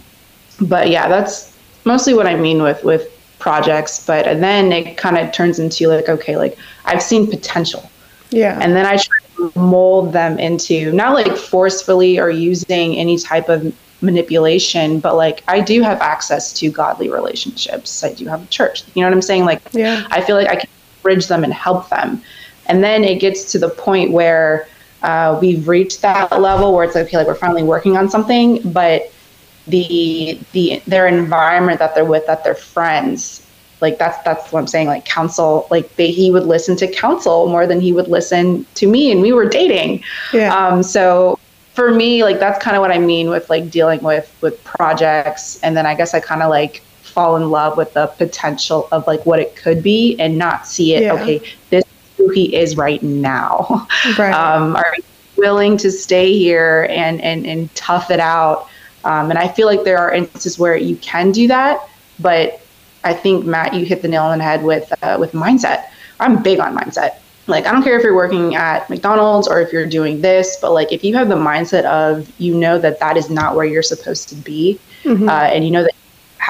[0.61, 3.07] But yeah, that's mostly what I mean with, with
[3.39, 4.05] projects.
[4.05, 7.89] But then it kind of turns into like, okay, like I've seen potential.
[8.31, 8.59] Yeah.
[8.61, 13.49] And then I try to mold them into not like forcefully or using any type
[13.49, 18.03] of manipulation, but like I do have access to godly relationships.
[18.03, 18.85] I do have a church.
[18.95, 19.45] You know what I'm saying?
[19.45, 20.07] Like yeah.
[20.11, 20.69] I feel like I can
[21.03, 22.23] bridge them and help them.
[22.67, 24.69] And then it gets to the point where
[25.03, 28.61] uh, we've reached that level where it's like, okay, like we're finally working on something,
[28.73, 29.13] but
[29.67, 33.47] the the their environment that they're with, that they're friends,
[33.81, 34.87] like that's that's what I'm saying.
[34.87, 38.87] Like counsel, like they, he would listen to counsel more than he would listen to
[38.87, 40.03] me, and we were dating.
[40.33, 40.55] Yeah.
[40.55, 41.39] Um, so
[41.75, 45.61] for me, like that's kind of what I mean with like dealing with with projects,
[45.63, 49.07] and then I guess I kind of like fall in love with the potential of
[49.07, 51.03] like what it could be, and not see it.
[51.05, 51.15] Yeah.
[51.15, 51.39] Okay,
[51.71, 53.87] this is who he is right now.
[54.19, 54.33] Right.
[54.43, 54.95] Um, are
[55.37, 58.69] willing to stay here and and and tough it out?
[59.05, 61.89] Um, and I feel like there are instances where you can do that,
[62.21, 62.61] but
[63.03, 65.87] I think Matt, you hit the nail on the head with uh, with mindset.
[66.21, 69.73] I'm big on mindset like i don't care if you're working at mcdonald's or if
[69.73, 73.17] you're doing this but like if you have the mindset of you know that that
[73.17, 75.29] is not where you're supposed to be mm-hmm.
[75.29, 75.93] uh, and you know that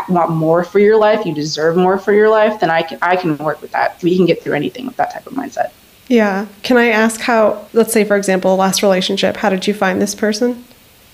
[0.08, 2.98] you want more for your life you deserve more for your life then i can
[3.02, 4.02] i can work with that.
[4.02, 5.70] We can get through anything with that type of mindset.
[6.08, 6.46] Yeah.
[6.62, 10.14] Can i ask how let's say for example last relationship how did you find this
[10.14, 10.64] person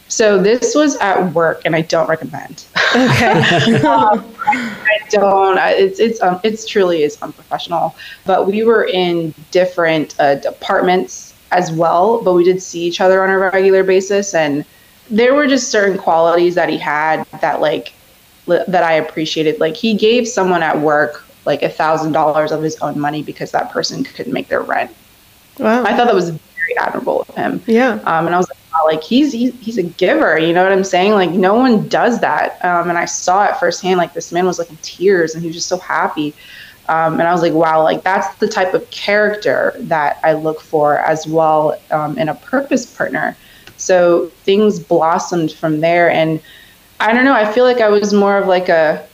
[0.09, 2.65] so this was at work, and I don't recommend.
[2.97, 3.77] Okay.
[3.85, 5.59] um, I don't.
[5.59, 7.95] It's it's um, it's truly is unprofessional.
[8.25, 13.23] But we were in different uh, departments as well, but we did see each other
[13.23, 14.65] on a regular basis, and
[15.11, 17.93] there were just certain qualities that he had that like
[18.47, 19.61] that I appreciated.
[19.61, 23.51] Like he gave someone at work like a thousand dollars of his own money because
[23.53, 24.91] that person couldn't make their rent.
[25.59, 25.83] Wow.
[25.85, 27.63] I thought that was very admirable of him.
[27.67, 27.95] Yeah.
[28.05, 31.13] Um, and I was like, like he's, he's a giver you know what i'm saying?
[31.13, 32.65] Like no one does that.
[32.65, 35.49] Um, and i saw it firsthand like this man was like in tears and he
[35.49, 36.35] was just so happy.
[36.89, 40.61] Um, and i was like wow like that's the type of character that i look
[40.61, 43.37] for as well um, in a purpose partner.
[43.77, 46.11] So things blossomed from there.
[46.11, 46.41] And
[47.01, 49.07] i don't know i feel like i was more of like a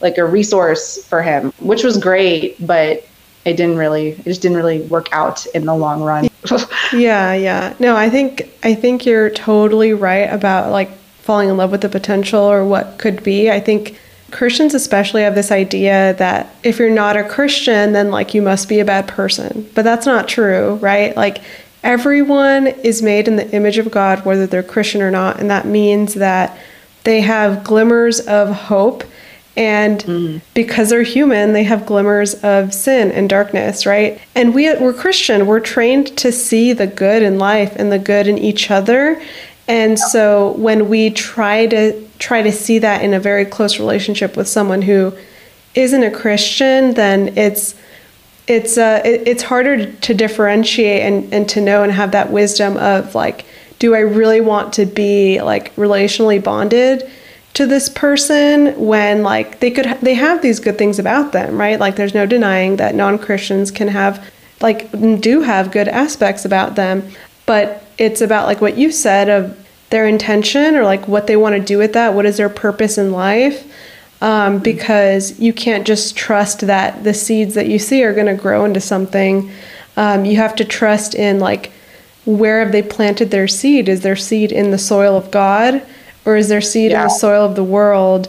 [0.00, 3.04] like a resource for him which was great but
[3.44, 6.28] it didn't really it just didn't really work out in the long run
[6.92, 7.74] yeah yeah.
[7.78, 11.88] No i think i think you're totally right about like falling in love with the
[11.88, 13.50] potential or what could be.
[13.50, 13.98] I think
[14.32, 18.68] christians especially have this idea that if you're not a christian then like you must
[18.68, 19.68] be a bad person.
[19.74, 21.16] But that's not true right?
[21.16, 21.42] Like
[21.84, 25.38] everyone is made in the image of god whether they're christian or not.
[25.38, 26.58] And that means that
[27.04, 29.04] they have glimmers of hope
[29.56, 30.40] and mm.
[30.54, 34.20] because they're human, they have glimmers of sin and darkness, right?
[34.34, 35.46] And we, we're Christian.
[35.46, 39.22] We're trained to see the good in life and the good in each other.
[39.68, 44.36] And so when we try to try to see that in a very close relationship
[44.36, 45.12] with someone who
[45.74, 47.74] isn't a Christian, then it's
[48.48, 52.76] it's uh, it, it's harder to differentiate and, and to know and have that wisdom
[52.76, 53.44] of like,
[53.78, 57.08] do I really want to be like relationally bonded?
[57.54, 61.78] To this person when like they could they have these good things about them right?
[61.78, 64.24] Like there's no denying that non-christians can have
[64.62, 67.08] like do have good aspects about them.
[67.44, 69.58] But it's about like what you said of
[69.90, 72.14] their intention or like what they want to do with that.
[72.14, 73.70] What is their purpose in life?
[74.22, 78.40] Um, because you can't just trust that the seeds that you see are going to
[78.40, 79.50] grow into something.
[79.96, 81.72] Um, you have to trust in like
[82.24, 83.88] where have they planted their seed?
[83.88, 85.82] Is their seed in the soil of god
[86.24, 87.02] or is there seed yeah.
[87.02, 88.28] in the soil of the world?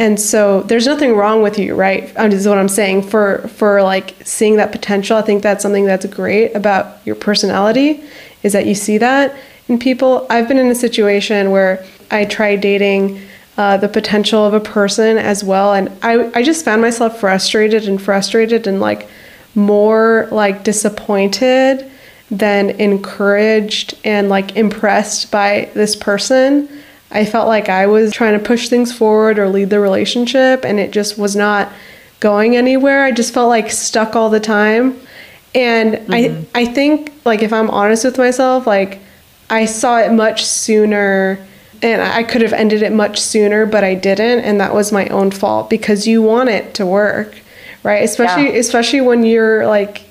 [0.00, 2.10] And so there's nothing wrong with you, right?
[2.16, 5.18] Um, is what I'm saying for for like seeing that potential.
[5.18, 8.02] I think that's something that's great about your personality
[8.42, 9.36] is that you see that
[9.68, 10.26] in people.
[10.30, 13.20] I've been in a situation where I tried dating
[13.58, 17.86] uh, the potential of a person as well, and I I just found myself frustrated
[17.86, 19.06] and frustrated and like
[19.54, 21.90] more like disappointed
[22.30, 26.68] than encouraged and like impressed by this person
[27.10, 30.78] I felt like I was trying to push things forward or lead the relationship, and
[30.78, 31.72] it just was not
[32.20, 33.02] going anywhere.
[33.04, 35.00] I just felt like stuck all the time.
[35.54, 36.44] And mm-hmm.
[36.54, 39.00] I I think like if I'm honest with myself, like
[39.48, 41.44] I saw it much sooner
[41.82, 45.08] and I could have ended it much sooner, but I didn't, and that was my
[45.08, 47.34] own fault because you want it to work,
[47.82, 48.04] right?
[48.04, 48.60] Especially yeah.
[48.60, 50.02] especially when you're like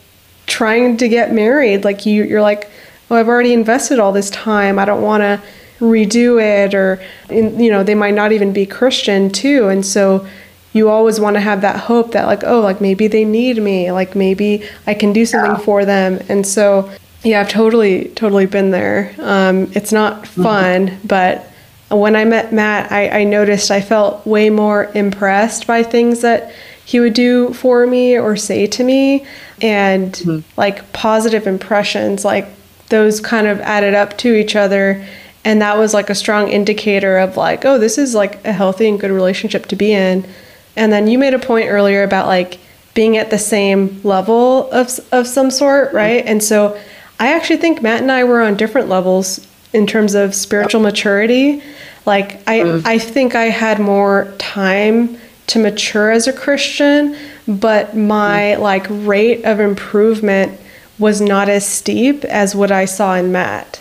[0.48, 2.70] trying to get married, like you you're like,
[3.10, 4.78] "Oh, I've already invested all this time.
[4.78, 5.42] I don't want to
[5.80, 10.28] redo it or you know they might not even be christian too and so
[10.74, 13.92] you always want to have that hope that like oh like maybe they need me
[13.92, 15.65] like maybe i can do something yeah.
[15.65, 16.92] for them and so
[17.24, 20.44] yeah i've totally totally been there um, it's not mm-hmm.
[20.44, 21.08] fun mm-hmm.
[21.08, 21.48] but
[21.89, 26.54] when i met matt I, I noticed i felt way more impressed by things that
[26.86, 29.26] he would do for me or say to me
[29.62, 30.60] and mm-hmm.
[30.60, 32.48] like positive impressions like
[32.89, 35.06] those kind of added up to each other
[35.45, 38.88] and that was like a strong indicator of like oh this is like a healthy
[38.88, 40.28] and good relationship to be in
[40.75, 42.60] and then you made a point earlier about like
[42.93, 46.80] being at the same level of of some sort right and so
[47.19, 51.62] i actually think matt and i were on different levels in terms of spiritual maturity
[52.06, 52.86] like i mm.
[52.86, 57.15] i think i had more time to mature as a christian
[57.47, 58.60] but my mm.
[58.60, 60.60] like rate of improvement
[60.97, 63.80] was not as steep as what i saw in matt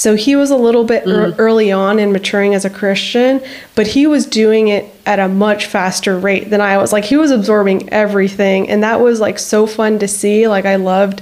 [0.00, 1.34] so he was a little bit mm.
[1.36, 3.42] early on in maturing as a Christian,
[3.74, 6.90] but he was doing it at a much faster rate than I was.
[6.90, 10.48] Like he was absorbing everything and that was like so fun to see.
[10.48, 11.20] Like I loved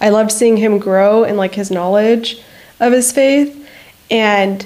[0.00, 2.40] I loved seeing him grow and like his knowledge
[2.78, 3.68] of his faith
[4.08, 4.64] and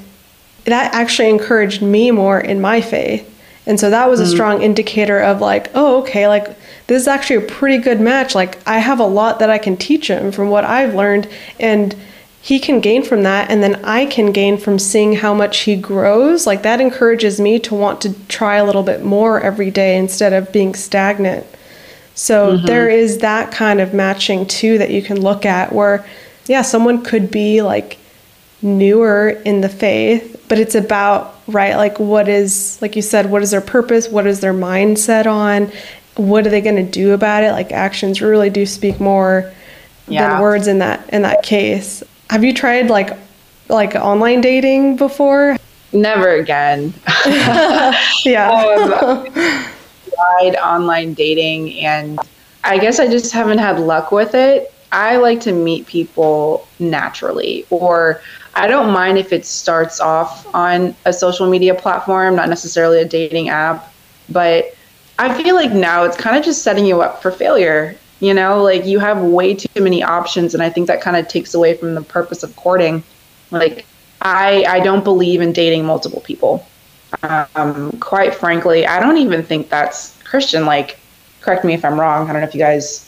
[0.65, 3.33] that actually encouraged me more in my faith.
[3.65, 4.25] And so that was mm.
[4.25, 6.45] a strong indicator of like, oh, okay, like
[6.89, 8.35] this is actually a pretty good match.
[8.35, 11.27] Like I have a lot that I can teach him from what I've learned
[11.59, 11.97] and
[12.47, 15.75] he can gain from that and then I can gain from seeing how much he
[15.75, 16.47] grows.
[16.47, 20.33] Like that encourages me to want to try a little bit more every day instead
[20.33, 21.45] of being stagnant.
[22.15, 22.67] So mm-hmm.
[22.67, 26.07] there is that kind of matching too that you can look at where
[26.47, 27.99] yeah, someone could be like
[28.63, 33.43] newer in the faith, but it's about right like what is like you said what
[33.43, 35.73] is their purpose, what is their mindset on,
[36.15, 37.51] what are they going to do about it?
[37.51, 39.53] Like actions really do speak more
[40.07, 40.29] yeah.
[40.29, 42.05] than words in that in that case.
[42.31, 43.17] Have you tried like
[43.69, 45.57] like online dating before?
[45.93, 46.93] Never again.
[48.25, 48.51] yeah.
[49.03, 49.25] um,
[50.15, 52.19] tried online dating and
[52.65, 54.73] I guess I just haven't had luck with it.
[54.93, 58.21] I like to meet people naturally or
[58.55, 63.05] I don't mind if it starts off on a social media platform, not necessarily a
[63.05, 63.93] dating app,
[64.29, 64.75] but
[65.19, 68.63] I feel like now it's kind of just setting you up for failure you know,
[68.63, 71.77] like you have way too many options, and I think that kind of takes away
[71.77, 73.03] from the purpose of courting.
[73.51, 73.85] Like,
[74.23, 76.67] I I don't believe in dating multiple people.
[77.23, 80.67] Um, quite frankly, I don't even think that's Christian.
[80.67, 80.99] Like,
[81.41, 82.29] correct me if I'm wrong.
[82.29, 83.03] I don't know if you guys.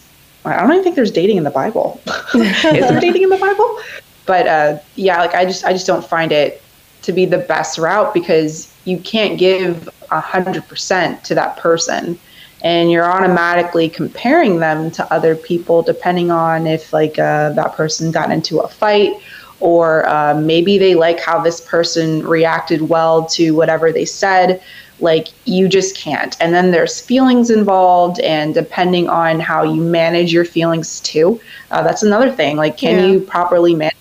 [0.44, 2.00] I don't even think there's dating in the Bible.
[2.34, 3.78] Is there dating in the Bible?
[4.26, 6.62] But uh, yeah, like I just I just don't find it
[7.02, 12.18] to be the best route because you can't give a hundred percent to that person
[12.62, 18.10] and you're automatically comparing them to other people depending on if like uh, that person
[18.10, 19.12] got into a fight
[19.60, 24.62] or uh, maybe they like how this person reacted well to whatever they said.
[25.00, 26.36] Like you just can't.
[26.40, 31.40] And then there's feelings involved and depending on how you manage your feelings too
[31.70, 32.56] uh, that's another thing.
[32.56, 33.06] Like can yeah.
[33.06, 33.94] you properly manage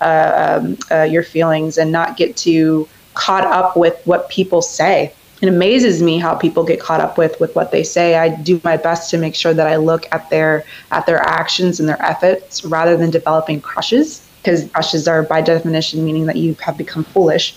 [0.00, 5.12] uh, um, uh, your feelings and not get too caught up with what people say
[5.46, 8.16] it amazes me how people get caught up with with what they say.
[8.16, 11.78] I do my best to make sure that I look at their at their actions
[11.80, 16.54] and their efforts rather than developing crushes because crushes are by definition meaning that you
[16.60, 17.56] have become foolish.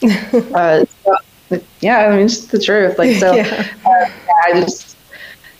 [0.54, 2.98] uh, so, yeah, I mean it's the truth.
[2.98, 3.68] Like so, yeah.
[3.84, 4.10] Uh,
[4.44, 4.96] I just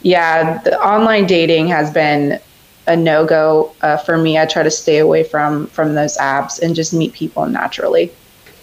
[0.03, 2.41] yeah, the online dating has been
[2.87, 4.39] a no go uh, for me.
[4.39, 8.11] I try to stay away from from those apps and just meet people naturally.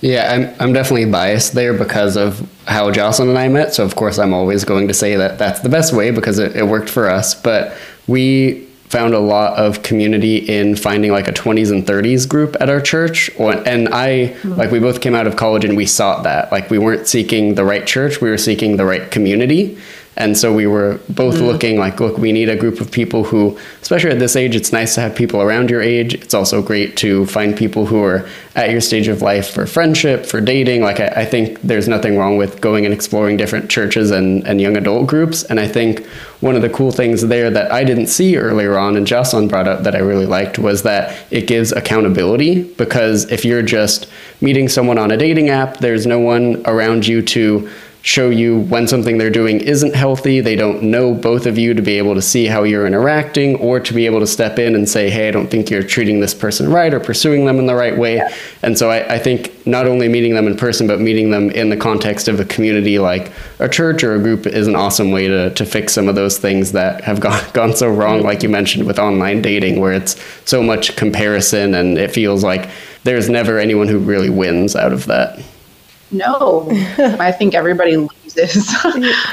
[0.05, 3.73] Yeah, I'm, I'm definitely biased there because of how Jocelyn and I met.
[3.73, 6.55] So, of course, I'm always going to say that that's the best way because it,
[6.55, 7.33] it worked for us.
[7.33, 12.55] But we found a lot of community in finding like a 20s and 30s group
[12.59, 16.21] at our church and i like we both came out of college and we sought
[16.23, 19.75] that like we weren't seeking the right church we were seeking the right community
[20.17, 21.47] and so we were both mm.
[21.47, 24.71] looking like, look, we need a group of people who, especially at this age, it's
[24.71, 26.13] nice to have people around your age.
[26.13, 30.25] It's also great to find people who are at your stage of life for friendship,
[30.25, 30.81] for dating.
[30.81, 34.61] Like, I, I think there's nothing wrong with going and exploring different churches and, and
[34.61, 35.43] young adult groups.
[35.43, 36.05] And I think
[36.39, 39.67] one of the cool things there that I didn't see earlier on, and Jocelyn brought
[39.67, 42.63] up that I really liked, was that it gives accountability.
[42.75, 44.07] Because if you're just
[44.39, 47.69] meeting someone on a dating app, there's no one around you to
[48.05, 50.39] show you when something they're doing isn't healthy.
[50.39, 53.79] They don't know both of you to be able to see how you're interacting or
[53.79, 56.31] to be able to step in and say, hey, I don't think you're treating this
[56.31, 58.17] person right or pursuing them in the right way.
[58.17, 58.31] Yeah.
[58.61, 61.69] And so I, I, think not only meeting them in person, but meeting them in
[61.69, 65.27] the context of a community like a church or a group is an awesome way
[65.27, 68.49] to, to fix some of those things that have gone, gone so wrong, like you
[68.49, 70.15] mentioned with online dating, where it's
[70.47, 72.69] so much comparison and it feels like
[73.03, 75.39] there's never anyone who really wins out of that.
[76.15, 76.67] No,
[77.19, 78.67] I think everybody loses.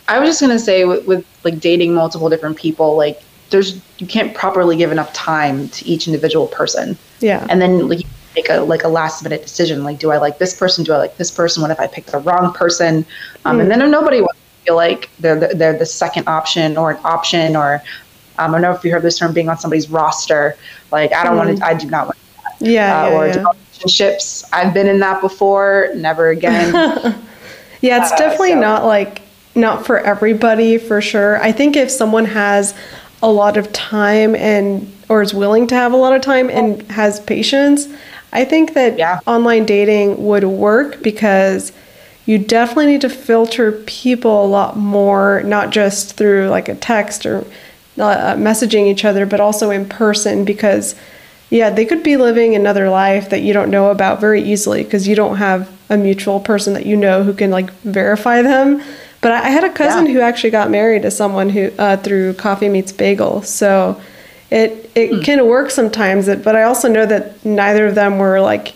[0.09, 4.07] I was just gonna say with, with like dating multiple different people, like there's you
[4.07, 6.97] can't properly give enough time to each individual person.
[7.21, 9.85] Yeah, and then like you make a like a last minute decision.
[9.85, 10.85] Like, do I like this person?
[10.85, 11.63] Do I like this person?
[11.63, 13.07] What if I pick the wrong person?
[13.45, 13.63] Um, mm.
[13.63, 16.99] And then nobody wants to feel like they're the, they're the second option or an
[17.05, 17.83] option or
[18.39, 20.57] um, I don't know if you heard this term being on somebody's roster.
[20.91, 21.47] Like, I don't mm.
[21.47, 21.65] want to.
[21.65, 22.19] I do not want
[22.59, 22.67] that.
[22.67, 23.45] Yeah, uh, yeah or yeah
[23.83, 24.45] relationships.
[24.53, 25.91] I've been in that before.
[25.95, 26.73] Never again.
[27.81, 28.61] yeah, it's uh, definitely so.
[28.61, 29.23] not like
[29.55, 31.41] not for everybody for sure.
[31.43, 32.75] I think if someone has
[33.23, 36.83] a lot of time and or is willing to have a lot of time and
[36.91, 37.87] has patience,
[38.33, 39.21] I think that yeah.
[39.27, 41.73] online dating would work because
[42.25, 47.27] you definitely need to filter people a lot more, not just through like a text
[47.27, 47.45] or
[47.99, 50.95] uh, messaging each other, but also in person because
[51.53, 55.07] yeah, they could be living another life that you don't know about very easily because
[55.07, 58.83] you don't have a mutual person that you know who can like verify them.
[59.21, 60.13] But I, had a cousin yeah.
[60.15, 64.01] who actually got married to someone who uh, through Coffee Meets Bagel, so
[64.51, 65.25] it it mm.
[65.27, 66.25] can work sometimes.
[66.25, 68.75] But I also know that neither of them were like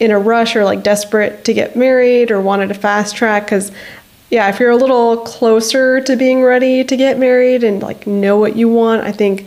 [0.00, 3.70] in a rush or like desperate to get married or wanted to fast track because
[4.30, 8.38] yeah, if you're a little closer to being ready to get married and like know
[8.38, 9.46] what you want, I think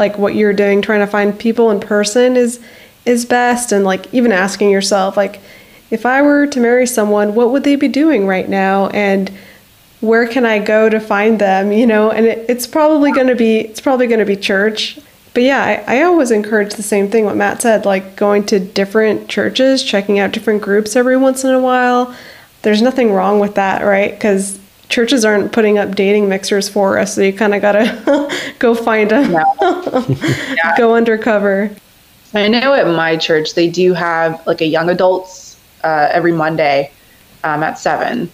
[0.00, 2.58] like what you're doing trying to find people in person is
[3.04, 3.70] is best.
[3.70, 5.40] And like even asking yourself like
[5.90, 8.88] if I were to marry someone what would they be doing right now?
[8.88, 9.30] And
[10.00, 12.10] where can I go to find them you know?
[12.10, 14.98] And it, it's probably going to be it's probably going to be church.
[15.34, 18.58] But yeah I, I always encourage the same thing what Matt said like going to
[18.58, 22.16] different churches checking out different groups every once in a while.
[22.62, 24.12] There's nothing wrong with that right?
[24.12, 24.59] Because
[24.90, 28.74] churches aren't putting up dating mixers for us, so you kind of got to go
[28.74, 29.56] find them, no.
[30.54, 30.76] yeah.
[30.76, 31.74] go undercover.
[32.34, 36.92] I know at my church they do have like a young adults uh, every Monday
[37.44, 38.30] um, at seven,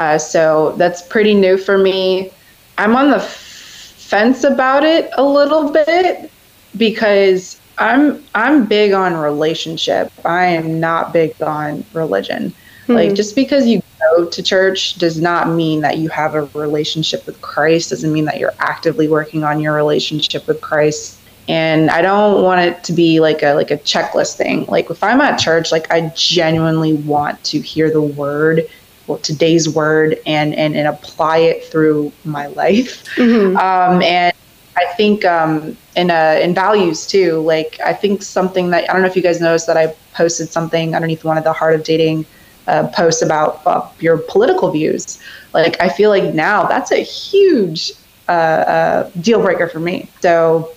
[0.00, 2.32] uh, so that's pretty new for me.
[2.78, 6.30] I'm on the f- fence about it a little bit
[6.76, 10.12] because I'm I'm big on relationship.
[10.24, 12.50] I am not big on religion.
[12.50, 12.92] Mm-hmm.
[12.92, 17.26] Like just because you go to church does not mean that you have a relationship
[17.26, 21.18] with Christ, doesn't mean that you're actively working on your relationship with Christ.
[21.48, 24.66] And I don't want it to be like a like a checklist thing.
[24.66, 28.68] Like if I'm at church, like I genuinely want to hear the word
[29.08, 33.04] well, today's word and, and, and apply it through my life.
[33.16, 33.56] Mm-hmm.
[33.56, 34.34] Um, and
[34.76, 37.40] I think um, in uh, in values too.
[37.40, 40.50] Like I think something that I don't know if you guys noticed that I posted
[40.50, 42.26] something underneath one of the Heart of Dating
[42.68, 45.20] uh, posts about uh, your political views.
[45.52, 47.92] Like, I feel like now that's a huge
[48.28, 50.08] uh, uh deal breaker for me.
[50.20, 50.74] So,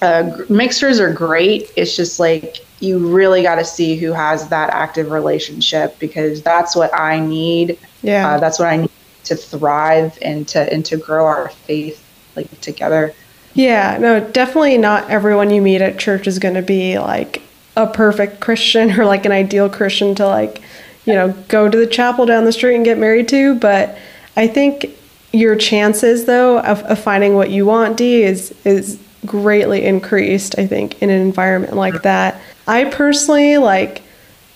[0.00, 1.70] uh, mixers are great.
[1.76, 6.74] It's just like you really got to see who has that active relationship because that's
[6.74, 7.78] what I need.
[8.02, 8.90] Yeah, uh, that's what I need
[9.24, 13.14] to thrive and to and to grow our faith like together.
[13.54, 17.42] Yeah, no, definitely not everyone you meet at church is going to be like
[17.76, 20.62] a perfect Christian or like an ideal Christian to like
[21.04, 23.54] you know, go to the chapel down the street and get married to.
[23.56, 23.98] But
[24.36, 24.90] I think
[25.32, 30.58] your chances, though, of, of finding what you want, Dee, is is greatly increased.
[30.58, 32.40] I think in an environment like that.
[32.66, 34.02] I personally like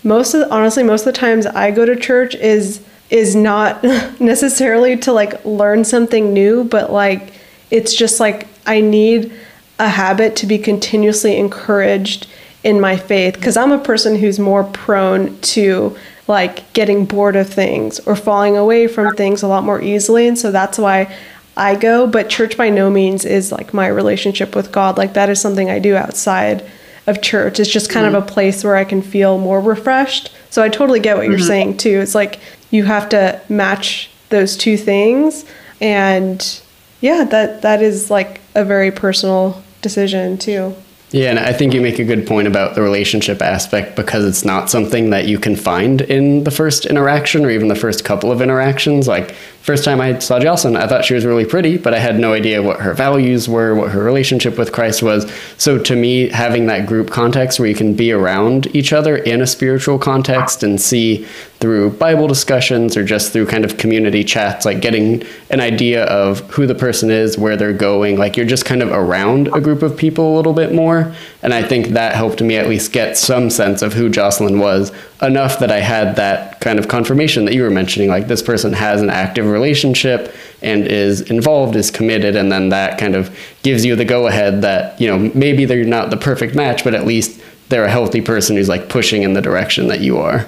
[0.02, 3.82] most of the, honestly most of the times I go to church is is not
[4.20, 7.32] necessarily to like learn something new, but like
[7.70, 9.32] it's just like I need
[9.78, 12.26] a habit to be continuously encouraged
[12.64, 15.96] in my faith because I'm a person who's more prone to
[16.28, 20.26] like getting bored of things or falling away from things a lot more easily.
[20.26, 21.14] And so that's why
[21.56, 22.06] I go.
[22.06, 24.98] But church by no means is like my relationship with God.
[24.98, 26.68] Like that is something I do outside
[27.06, 27.60] of church.
[27.60, 28.16] It's just kind mm-hmm.
[28.16, 30.32] of a place where I can feel more refreshed.
[30.50, 31.32] So I totally get what mm-hmm.
[31.32, 32.00] you're saying too.
[32.00, 35.44] It's like you have to match those two things.
[35.80, 36.60] And
[37.00, 40.74] yeah, that that is like a very personal decision too.
[41.16, 44.44] Yeah, and I think you make a good point about the relationship aspect because it's
[44.44, 48.30] not something that you can find in the first interaction or even the first couple
[48.30, 49.08] of interactions.
[49.08, 49.30] Like
[49.62, 52.34] first time I saw Jocelyn, I thought she was really pretty, but I had no
[52.34, 55.32] idea what her values were, what her relationship with Christ was.
[55.56, 59.40] So to me, having that group context where you can be around each other in
[59.40, 61.26] a spiritual context and see
[61.58, 66.40] through Bible discussions or just through kind of community chats, like getting an idea of
[66.50, 68.18] who the person is, where they're going.
[68.18, 71.14] Like you're just kind of around a group of people a little bit more.
[71.42, 74.92] And I think that helped me at least get some sense of who Jocelyn was
[75.22, 78.10] enough that I had that kind of confirmation that you were mentioning.
[78.10, 82.36] Like this person has an active relationship and is involved, is committed.
[82.36, 85.84] And then that kind of gives you the go ahead that, you know, maybe they're
[85.84, 87.40] not the perfect match, but at least
[87.70, 90.46] they're a healthy person who's like pushing in the direction that you are.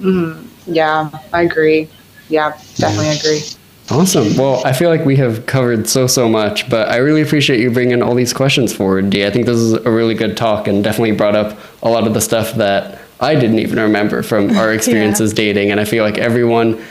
[0.00, 0.47] Mm-hmm.
[0.68, 1.88] Yeah, I agree.
[2.28, 3.40] Yeah, definitely agree.
[3.90, 4.36] Awesome.
[4.36, 7.70] Well, I feel like we have covered so, so much, but I really appreciate you
[7.70, 9.24] bringing all these questions forward, Dee.
[9.24, 12.12] I think this is a really good talk and definitely brought up a lot of
[12.12, 15.36] the stuff that I didn't even remember from our experiences yeah.
[15.36, 15.70] dating.
[15.70, 16.84] And I feel like everyone,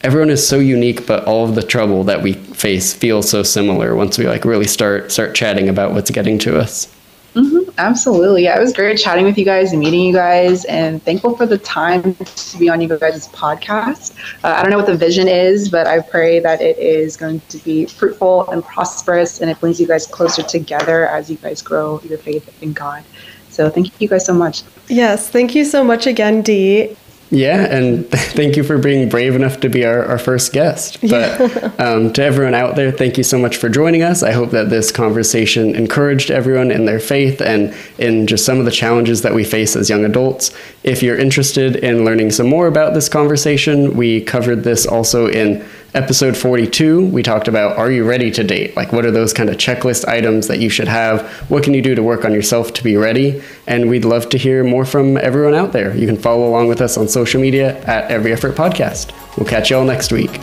[0.00, 3.94] everyone is so unique, but all of the trouble that we face feels so similar
[3.94, 6.86] once we like really start, start chatting about what's getting to us.
[7.34, 8.44] Mm-hmm, absolutely.
[8.44, 11.46] Yeah, it was great chatting with you guys and meeting you guys, and thankful for
[11.46, 14.14] the time to be on you guys' podcast.
[14.44, 17.40] Uh, I don't know what the vision is, but I pray that it is going
[17.48, 21.62] to be fruitful and prosperous, and it brings you guys closer together as you guys
[21.62, 23.04] grow your faith in God.
[23.50, 24.62] So, thank you guys so much.
[24.88, 26.96] Yes, thank you so much again, Dee.
[27.30, 31.00] Yeah, and thank you for being brave enough to be our, our first guest.
[31.02, 34.22] But um, to everyone out there, thank you so much for joining us.
[34.22, 38.64] I hope that this conversation encouraged everyone in their faith and in just some of
[38.64, 40.54] the challenges that we face as young adults.
[40.84, 45.64] If you're interested in learning some more about this conversation, we covered this also in
[45.94, 48.76] episode 42, we talked about are you ready to date?
[48.76, 51.26] Like, what are those kind of checklist items that you should have?
[51.50, 53.42] What can you do to work on yourself to be ready?
[53.66, 55.96] And we'd love to hear more from everyone out there.
[55.96, 59.12] You can follow along with us on social media at Every Effort Podcast.
[59.36, 60.40] We'll catch you all next week.